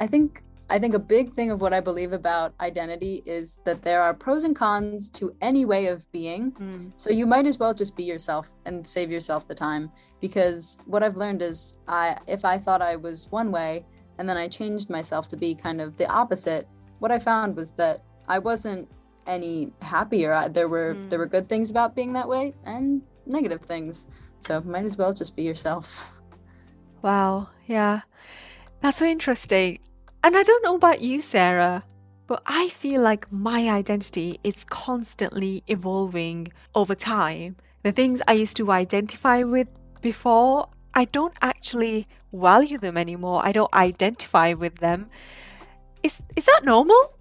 [0.01, 3.83] I think I think a big thing of what I believe about identity is that
[3.83, 6.53] there are pros and cons to any way of being.
[6.53, 6.92] Mm.
[6.96, 11.03] So you might as well just be yourself and save yourself the time because what
[11.03, 13.85] I've learned is I if I thought I was one way
[14.18, 16.66] and then I changed myself to be kind of the opposite,
[17.01, 18.88] what I found was that I wasn't
[19.27, 20.33] any happier.
[20.33, 21.11] I, there were Mm.
[21.11, 24.07] there were good things about being that way and negative things.
[24.38, 26.18] So might as well just be yourself.
[27.03, 28.03] Wow, yeah.
[28.81, 29.81] That's so interesting.
[30.25, 31.83] And I don't know about you, Sarah,
[32.29, 37.57] but I feel like my identity is constantly evolving over time.
[37.83, 39.67] The things I used to identify with
[40.01, 43.45] before, I don't actually value them anymore.
[43.45, 45.11] I don't identify with them.
[46.05, 47.19] Is is that normal?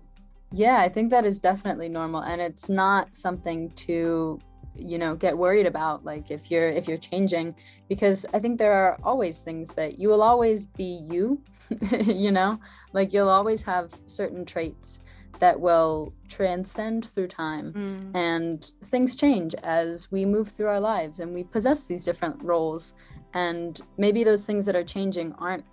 [0.51, 4.39] Yeah, I think that is definitely normal and it's not something to
[4.75, 7.53] you know get worried about like if you're if you're changing
[7.89, 11.41] because i think there are always things that you will always be you
[12.05, 12.59] you know
[12.93, 15.01] like you'll always have certain traits
[15.39, 18.15] that will transcend through time Mm.
[18.15, 22.93] and things change as we move through our lives and we possess these different roles
[23.33, 25.65] and maybe those things that are changing aren't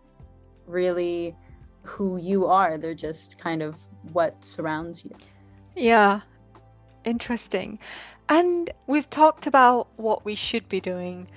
[0.66, 1.36] really
[1.82, 3.78] who you are they're just kind of
[4.12, 5.14] what surrounds you
[5.76, 6.20] Yeah,
[7.04, 7.78] interesting.
[8.28, 11.28] And we've talked about what we should be doing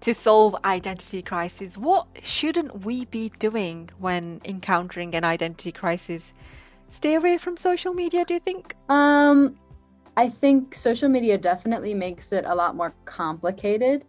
[0.00, 1.78] to solve identity crises.
[1.78, 6.32] What shouldn't we be doing when encountering an identity crisis?
[6.90, 8.74] Stay away from social media, do you think?
[8.88, 9.56] Um,
[10.16, 14.04] I think social media definitely makes it a lot more complicated,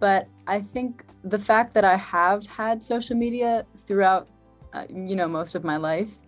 [0.00, 4.28] but I think the fact that I have had social media throughout,
[4.72, 6.18] uh, you know, most of my life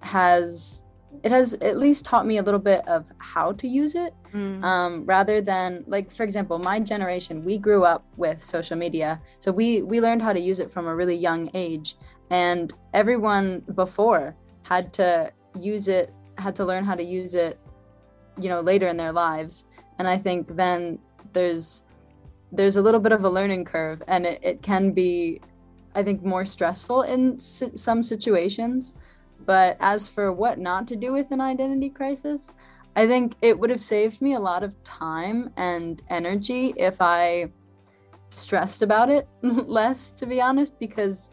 [0.00, 0.84] has
[1.22, 5.04] it has at least taught me a little bit of how to use it um,
[5.04, 9.20] rather than like for example my generation we grew up with social media.
[9.38, 11.96] So we we learned how to use it from a really young age.
[12.30, 17.58] And everyone before had to use it had to learn how to use it
[18.40, 19.66] you know later in their lives.
[19.98, 20.98] And i think then
[21.32, 21.84] there's
[22.50, 25.40] there's a little bit of a learning curve and it, it can be
[25.94, 28.94] i think more stressful in some situations.
[29.44, 32.52] But as for what not to do with an identity crisis
[32.94, 37.50] I think it would have saved me a lot of time and energy if I
[38.30, 41.32] stressed about it less, to be honest, because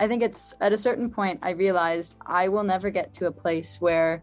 [0.00, 3.32] I think it's at a certain point I realized I will never get to a
[3.32, 4.22] place where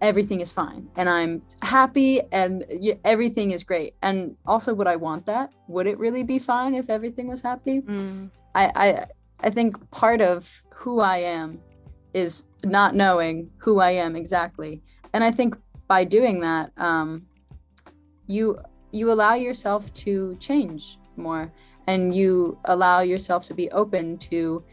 [0.00, 2.64] everything is fine and I'm happy and
[3.04, 3.94] everything is great.
[4.02, 5.50] And also, would I want that?
[5.68, 7.80] Would it really be fine if everything was happy?
[7.82, 8.30] Mm.
[8.54, 9.06] I, I
[9.40, 11.60] I think part of who I am
[12.14, 15.56] is not knowing who I am exactly, and I think
[15.88, 17.26] by doing that, um,
[18.26, 18.58] you
[18.92, 21.52] you allow yourself to change more,
[21.86, 24.64] and you allow yourself to be open to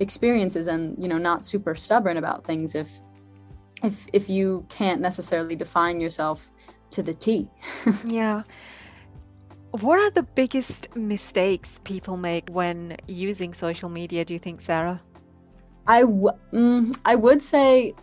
[0.00, 3.00] experiences, and you know not super stubborn about things if
[3.82, 6.50] if if you can't necessarily define yourself
[6.90, 7.48] to the T.
[8.06, 8.42] Yeah.
[9.72, 15.02] What are the biggest mistakes people make when using social media, do you think, Sarah?
[15.86, 17.94] I w- mm, I would say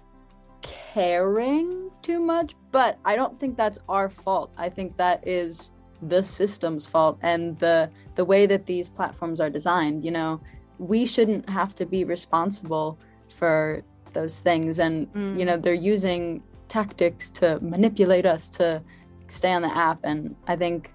[0.61, 4.51] caring too much, but I don't think that's our fault.
[4.57, 9.49] I think that is the system's fault and the the way that these platforms are
[9.49, 10.03] designed.
[10.03, 10.41] You know,
[10.77, 15.37] we shouldn't have to be responsible for those things, and mm.
[15.37, 18.81] you know they're using tactics to manipulate us to
[19.27, 19.99] stay on the app.
[20.03, 20.93] And I think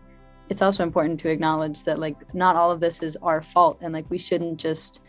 [0.48, 3.92] it's also important to acknowledge that like not all of this is our fault, and
[3.94, 5.02] like we shouldn't just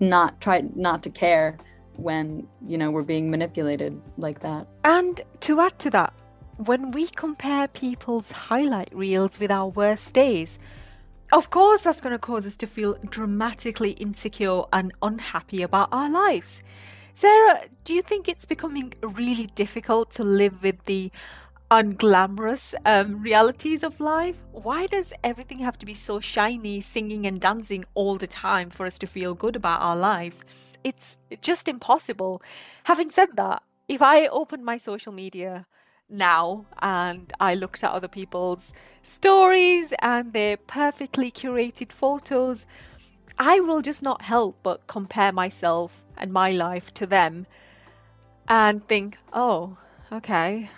[0.00, 1.58] not try not to care
[1.96, 6.12] when you know we're being manipulated like that And to add to that,
[6.56, 10.58] when we compare people's highlight reels with our worst days,
[11.32, 16.10] of course that's going to cause us to feel dramatically insecure and unhappy about our
[16.10, 16.62] lives.
[17.14, 21.12] Sarah, do you think it's becoming really difficult to live with the
[21.70, 24.36] unglamorous um, realities of life?
[24.52, 28.84] Why does everything have to be so shiny, singing and dancing all the time for
[28.84, 30.44] us to feel good about our lives?
[30.84, 32.42] It's just impossible.
[32.84, 35.66] Having said that, if I opened my social media
[36.10, 42.66] now and I looked at other people's stories and their perfectly curated photos,
[43.38, 47.46] I will just not help but compare myself and my life to them
[48.46, 49.78] and think, oh,
[50.12, 50.70] okay,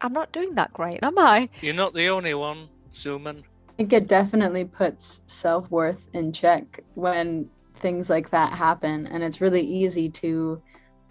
[0.00, 1.50] I'm not doing that great, am I?
[1.60, 3.42] You're not the only one, Suman.
[3.68, 7.48] i think it definitely puts self-worth in check when
[7.80, 9.06] things like that happen.
[9.06, 10.62] And it's really easy to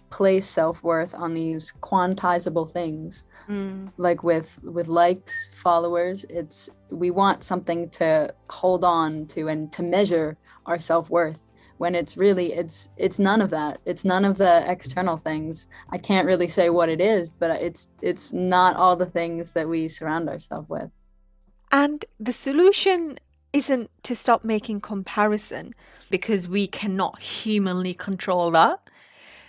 [0.10, 3.26] place self-worth on these quantizable things.
[3.48, 9.72] Mm, like with with likes followers it's we want something to hold on to and
[9.72, 11.48] to measure our self-worth
[11.78, 13.80] when it's really it's it's none of that.
[13.86, 15.68] It's none of the external things.
[15.90, 19.68] I can't really say what it is but it's it's not all the things that
[19.68, 20.90] we surround ourselves with.
[21.72, 23.20] And the solution
[23.54, 25.74] isn't to stop making comparison
[26.10, 28.80] because we cannot humanly control that.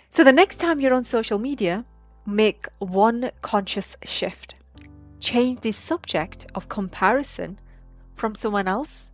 [0.09, 1.85] So the next time you're on social media,
[2.25, 4.55] make one conscious shift.
[5.19, 7.59] Change the subject of comparison
[8.15, 9.05] from someone else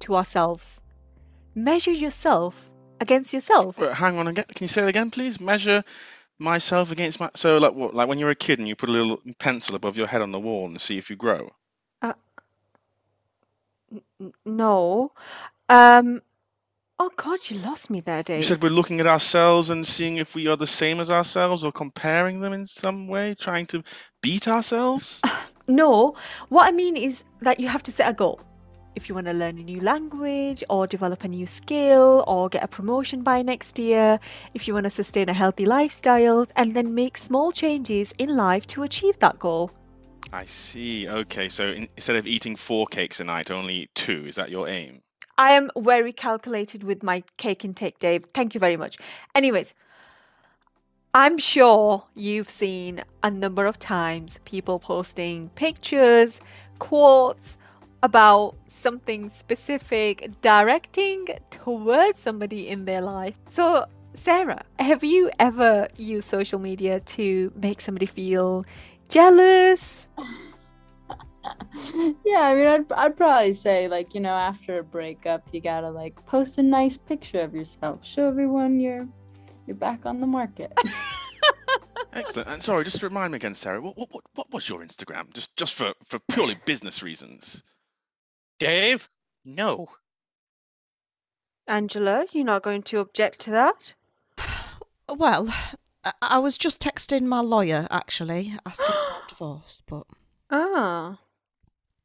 [0.00, 0.80] to ourselves.
[1.54, 2.70] Measure yourself
[3.00, 3.78] against yourself.
[3.78, 4.44] Wait, hang on again.
[4.54, 5.40] Can you say it again, please?
[5.40, 5.82] Measure
[6.38, 7.30] myself against my.
[7.34, 7.94] So, like what?
[7.94, 10.32] Like when you're a kid and you put a little pencil above your head on
[10.32, 11.50] the wall and see if you grow.
[13.92, 15.12] N- No.
[15.68, 16.22] Um.
[16.98, 18.38] Oh God, you lost me there, Dave.
[18.38, 21.62] You said we're looking at ourselves and seeing if we are the same as ourselves
[21.62, 23.82] or comparing them in some way, trying to
[24.22, 25.20] beat ourselves.
[25.68, 26.14] No,
[26.48, 28.40] what I mean is that you have to set a goal.
[28.94, 32.62] If you want to learn a new language or develop a new skill or get
[32.62, 34.20] a promotion by next year,
[34.54, 38.66] if you want to sustain a healthy lifestyle, and then make small changes in life
[38.68, 39.72] to achieve that goal.
[40.32, 41.08] I see.
[41.08, 44.26] Okay, so in, instead of eating four cakes a night, only two.
[44.26, 45.02] Is that your aim?
[45.38, 48.24] I am very calculated with my cake intake, Dave.
[48.32, 48.96] Thank you very much.
[49.34, 49.74] Anyways,
[51.14, 56.40] I'm sure you've seen a number of times people posting pictures,
[56.78, 57.56] quotes
[58.02, 63.36] about something specific, directing towards somebody in their life.
[63.48, 68.64] So, Sarah, have you ever used social media to make somebody feel
[69.08, 70.06] jealous?
[72.24, 75.90] yeah, I mean, I'd, I'd probably say, like, you know, after a breakup, you gotta,
[75.90, 78.04] like, post a nice picture of yourself.
[78.04, 79.06] Show everyone you're,
[79.66, 80.76] you're back on the market.
[82.12, 82.48] Excellent.
[82.48, 85.34] And sorry, just to remind me again, Sarah, what what what, what was your Instagram?
[85.34, 87.62] Just just for for purely business reasons.
[88.58, 89.06] Dave?
[89.44, 89.88] No.
[91.68, 93.94] Angela, you're not going to object to that?
[95.08, 95.54] Well,
[96.06, 100.04] I, I was just texting my lawyer actually, asking about divorce, but
[100.50, 101.18] Ah.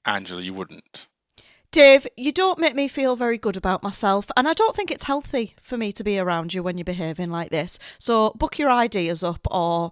[0.06, 1.08] Angela, you wouldn't.
[1.72, 5.06] Dave, you don't make me feel very good about myself, and I don't think it's
[5.06, 7.80] healthy for me to be around you when you're behaving like this.
[7.97, 9.91] So book your ideas up, or,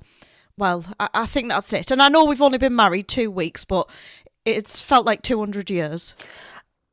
[0.57, 1.89] well, I, I think that's it.
[1.91, 3.89] And I know we've only been married two weeks, but
[4.43, 6.15] it's felt like 200 years.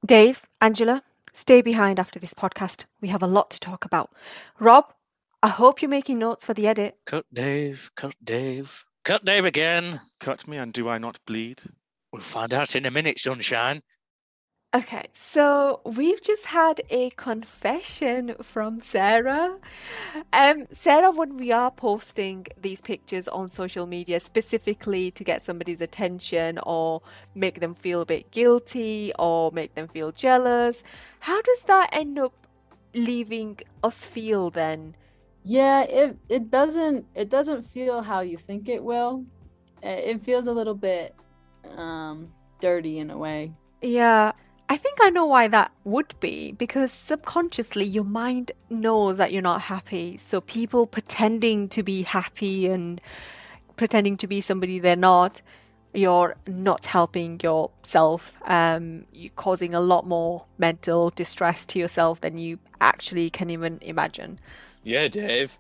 [0.05, 1.03] Dave, Angela,
[1.33, 2.85] stay behind after this podcast.
[3.01, 4.13] We have a lot to talk about.
[4.61, 4.93] Rob,
[5.43, 6.97] I hope you're making notes for the edit.
[7.07, 7.91] Cut Dave.
[7.97, 8.85] Cut Dave.
[9.05, 10.01] Cut Dave again.
[10.19, 11.63] Cut me, and do I not bleed?
[12.13, 13.83] We'll find out in a minute, sunshine.
[14.75, 19.57] Okay, so we've just had a confession from Sarah.
[20.33, 25.81] Um, Sarah, when we are posting these pictures on social media specifically to get somebody's
[25.81, 27.01] attention or
[27.35, 30.83] make them feel a bit guilty or make them feel jealous,
[31.21, 32.35] how does that end up
[32.93, 34.95] leaving us feel then?
[35.47, 39.25] Yeah, it, it doesn't, it doesn't feel how you think it will.
[39.83, 41.15] It feels a little bit,
[41.77, 42.29] um,
[42.61, 43.53] dirty in a way.
[43.81, 44.33] Yeah,
[44.69, 49.43] I think I know why that would be because subconsciously your mind knows that you're
[49.43, 50.17] not happy.
[50.17, 53.01] So people pretending to be happy and
[53.77, 55.43] pretending to be somebody they're not,
[55.95, 58.37] you're not helping yourself.
[58.47, 63.79] Um, you're causing a lot more mental distress to yourself than you actually can even
[63.83, 64.41] imagine.
[64.87, 65.59] Yeah, Dave.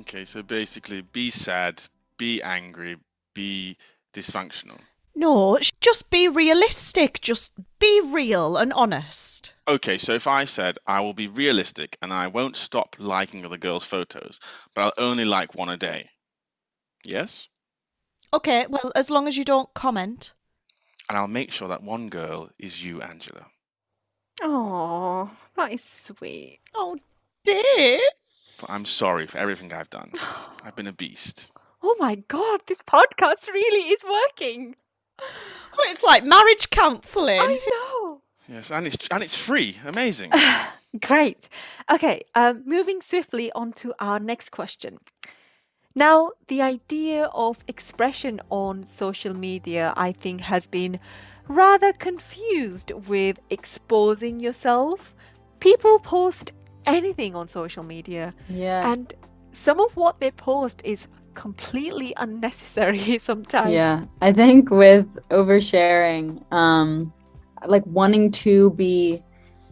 [0.00, 1.80] Okay, so basically, be sad,
[2.18, 2.96] be angry,
[3.34, 3.76] be
[4.12, 4.80] dysfunctional.
[5.14, 7.20] No, just be realistic.
[7.20, 9.54] Just be real and honest.
[9.68, 13.58] Okay, so if I said I will be realistic and I won't stop liking other
[13.58, 14.40] girls' photos,
[14.74, 16.10] but I'll only like one a day.
[17.04, 17.46] Yes?
[18.34, 20.34] Okay, well, as long as you don't comment.
[21.08, 23.46] And I'll make sure that one girl is you, Angela.
[24.42, 26.58] Oh, that is sweet.
[26.74, 26.98] Oh,
[27.44, 28.00] Dave.
[28.72, 30.12] But I'm sorry for everything I've done.
[30.64, 31.50] I've been a beast.
[31.82, 34.76] Oh my god, this podcast really is working.
[35.74, 37.40] Oh, it's like marriage counselling.
[37.40, 38.20] I know.
[38.46, 39.74] Yes, and it's and it's free.
[39.86, 40.30] Amazing.
[41.00, 41.48] Great.
[41.90, 44.98] Okay, um, moving swiftly on to our next question.
[45.94, 51.00] Now, the idea of expression on social media, I think, has been
[51.48, 55.14] rather confused with exposing yourself.
[55.60, 56.52] People post
[56.86, 58.90] anything on social media, Yeah.
[58.92, 59.12] and
[59.52, 63.72] some of what they post is completely unnecessary sometimes.
[63.72, 67.12] Yeah, I think with oversharing, um,
[67.66, 69.22] like wanting to be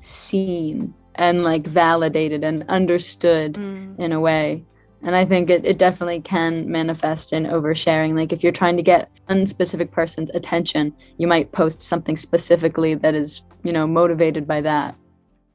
[0.01, 3.99] seen and like validated and understood Mm.
[3.99, 4.65] in a way.
[5.03, 8.15] And I think it, it definitely can manifest in oversharing.
[8.17, 12.95] Like if you're trying to get one specific person's attention, you might post something specifically
[12.95, 14.95] that is, you know, motivated by that.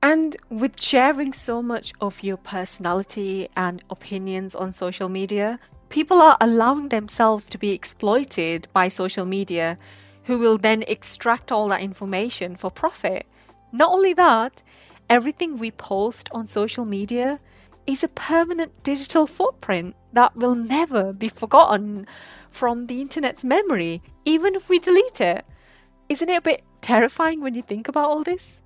[0.06, 5.58] And with sharing so much of your personality and opinions on social media,
[5.90, 9.78] people are allowing themselves to be exploited by social media,
[10.26, 13.26] who will then extract all that information for profit.
[13.72, 14.62] Not only that,
[15.10, 17.40] everything we post on social media
[17.88, 22.06] is a permanent digital footprint that will never be forgotten
[22.52, 25.48] from the internet's memory, even if we delete it.
[26.10, 28.62] isn't it a bit terrifying when you think about all this?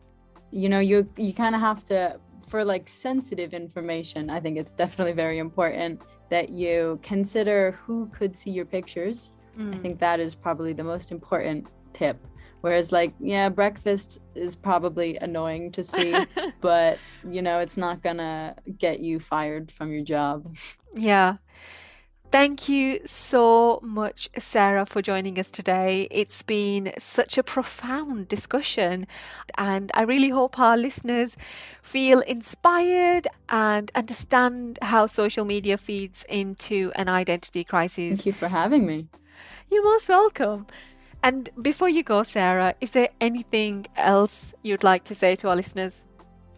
[0.52, 4.30] You know, you you kind of have to for like sensitive information.
[4.30, 9.32] I think it's definitely very important that you consider who could see your pictures.
[9.58, 9.82] I mm.
[9.82, 12.18] think that is probably the most important tip.
[12.62, 16.14] Whereas, like, yeah, breakfast is probably annoying to see,
[16.62, 20.54] but you know, it's not gonna get you fired from your job.
[20.94, 21.38] Yeah.
[22.32, 26.08] Thank you so much, Sarah, for joining us today.
[26.12, 29.08] It's been such a profound discussion,
[29.58, 31.36] and I really hope our listeners
[31.82, 38.18] feel inspired and understand how social media feeds into an identity crisis.
[38.18, 39.08] Thank you for having me.
[39.72, 40.68] You're most welcome.
[41.24, 45.56] And before you go, Sarah, is there anything else you'd like to say to our
[45.56, 46.04] listeners?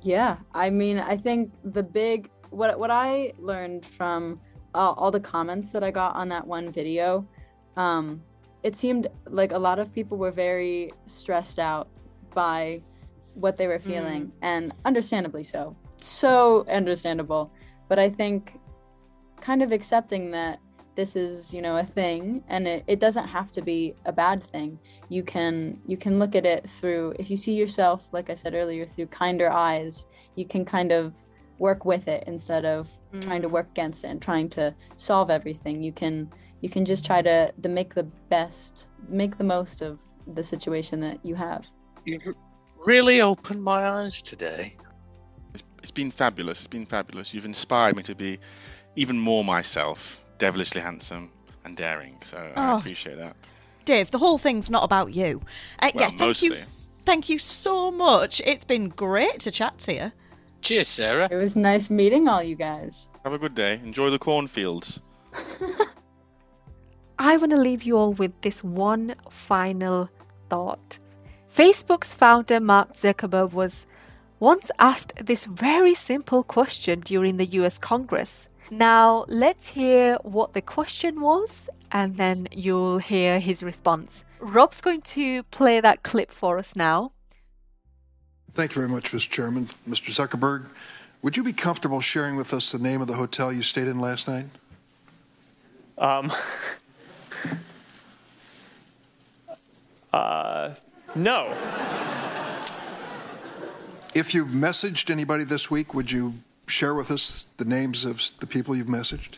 [0.02, 4.42] Yeah, I mean, I think the big what what I learned from
[4.74, 7.28] uh, all the comments that I got on that one video,
[7.78, 8.22] um,
[8.64, 11.88] it seemed like a lot of people were very stressed out
[12.34, 12.82] by
[13.34, 15.76] what they were feeling, and understandably so.
[16.02, 17.52] So understandable.
[17.88, 18.60] But I think
[19.40, 20.60] kind of accepting that
[20.96, 24.44] this is you know a thing and it, it doesn't have to be a bad
[24.44, 24.78] thing
[25.10, 28.54] you can you can look at it through if you see yourself like i said
[28.54, 30.06] earlier through kinder eyes
[30.36, 31.16] you can kind of
[31.62, 32.90] work with it instead of
[33.22, 36.28] trying to work against it and trying to solve everything you can
[36.62, 40.00] you can just try to, to make the best make the most of
[40.36, 41.70] the situation that you have
[42.06, 42.28] You've
[42.88, 44.76] really opened my eyes today.
[45.54, 46.60] It's, it's been fabulous.
[46.60, 47.32] It's been fabulous.
[47.34, 48.40] You've inspired me to be
[48.96, 51.30] even more myself, devilishly handsome
[51.64, 52.18] and daring.
[52.24, 52.78] So I Oh.
[52.80, 53.36] appreciate that.
[53.86, 55.42] Dave, the whole thing's not about you.
[55.80, 56.56] Uh, Well, yeah, thank you.
[57.06, 58.42] Thank you so much.
[58.46, 60.12] It's been great to chat to you.
[60.62, 61.28] Cheers, Sarah.
[61.32, 63.80] it was nice meeting all you guys Have a good day.
[63.84, 65.02] Enjoy the cornfields.
[67.20, 70.10] I want to leave you all with this one final
[70.50, 70.98] thought.
[71.56, 73.86] Facebook's founder, Mark Zuckerberg, was
[74.40, 78.48] once asked this very simple question during the US Congress.
[78.72, 84.24] Now, let's hear what the question was, and then you'll hear his response.
[84.40, 87.12] Rob's going to play that clip for us now.
[88.54, 89.30] Thank you very much, Mr.
[89.30, 89.66] Chairman.
[89.88, 90.12] Mr.
[90.12, 90.66] Zuckerberg,
[91.22, 94.00] would you be comfortable sharing with us the name of the hotel you stayed in
[94.00, 94.46] last night?
[95.98, 96.32] Um,
[100.14, 100.74] uh,
[101.16, 101.56] no.
[104.14, 106.34] If you've messaged anybody this week, would you
[106.68, 109.38] share with us the names of the people you've messaged?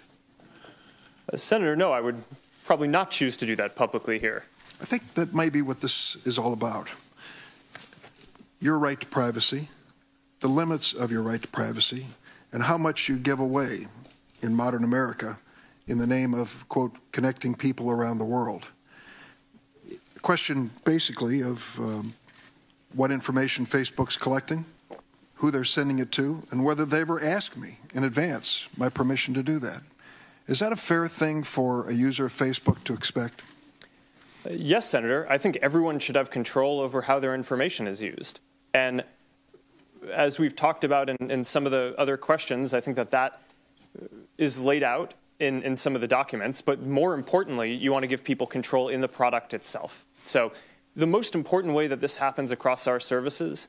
[1.31, 2.23] Uh, Senator, no, I would
[2.65, 4.45] probably not choose to do that publicly here.
[4.81, 6.89] I think that may be what this is all about.
[8.63, 9.67] Your right to privacy,
[10.39, 12.05] the limits of your right to privacy,
[12.53, 13.87] and how much you give away
[14.41, 15.37] in modern America
[15.87, 18.65] in the name of, quote, connecting people around the world.
[20.21, 22.13] Question basically of um,
[22.95, 24.63] what information Facebook's collecting,
[25.33, 29.33] who they're sending it to, and whether they ever asked me in advance my permission
[29.33, 29.81] to do that.
[30.47, 33.43] Is that a fair thing for a user of Facebook to expect?
[34.49, 38.39] Yes, Senator, I think everyone should have control over how their information is used.
[38.73, 39.03] And
[40.11, 43.41] as we've talked about in, in some of the other questions, I think that that
[44.01, 44.05] uh,
[44.59, 46.61] laid out in, in some of the documents.
[46.61, 50.05] But more importantly, you want to give people control in the product itself.
[50.23, 50.51] So
[50.95, 53.67] the most important way that this happens across our services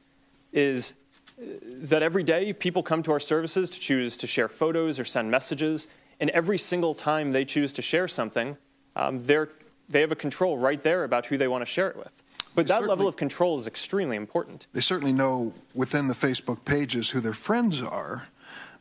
[0.53, 0.95] is
[1.41, 5.05] uh, that every day people come to our services to choose to share photos or
[5.05, 5.87] send messages.
[6.21, 8.57] And every single time they choose to share something,
[8.97, 12.23] um, they have a control right there about who they want to share it with.
[12.55, 14.67] But that level of control is extremely important.
[14.73, 18.29] They certainly know within the Facebook pages who their friends are,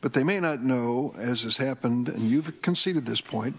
[0.00, 3.56] but they may not know, as has happened, and you've conceded this point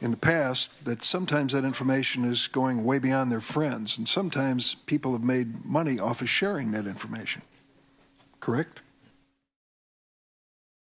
[0.00, 4.74] in the past, that sometimes that information is going way beyond their friends, and sometimes
[4.74, 7.42] people have made money off of sharing that information.
[8.40, 8.82] Correct?